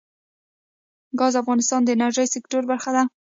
[1.19, 3.03] ګاز د افغانستان د انرژۍ سکتور برخه ده.